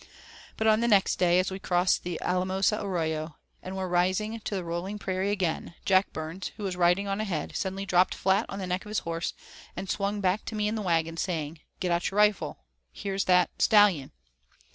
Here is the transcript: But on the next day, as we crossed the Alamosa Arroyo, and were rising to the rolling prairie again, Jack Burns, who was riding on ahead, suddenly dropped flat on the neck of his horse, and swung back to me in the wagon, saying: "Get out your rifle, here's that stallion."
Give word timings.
But 0.57 0.65
on 0.65 0.79
the 0.79 0.87
next 0.87 1.17
day, 1.17 1.37
as 1.37 1.51
we 1.51 1.59
crossed 1.59 2.01
the 2.01 2.19
Alamosa 2.23 2.81
Arroyo, 2.81 3.37
and 3.61 3.77
were 3.77 3.87
rising 3.87 4.39
to 4.39 4.55
the 4.55 4.63
rolling 4.63 4.97
prairie 4.97 5.29
again, 5.29 5.75
Jack 5.85 6.11
Burns, 6.11 6.47
who 6.57 6.63
was 6.63 6.75
riding 6.75 7.07
on 7.07 7.21
ahead, 7.21 7.55
suddenly 7.55 7.85
dropped 7.85 8.15
flat 8.15 8.47
on 8.49 8.57
the 8.57 8.65
neck 8.65 8.83
of 8.83 8.89
his 8.89 8.97
horse, 9.05 9.35
and 9.75 9.87
swung 9.87 10.19
back 10.19 10.43
to 10.45 10.55
me 10.55 10.67
in 10.67 10.73
the 10.73 10.81
wagon, 10.81 11.17
saying: 11.17 11.59
"Get 11.79 11.91
out 11.91 12.09
your 12.09 12.17
rifle, 12.17 12.63
here's 12.91 13.25
that 13.25 13.51
stallion." 13.59 14.11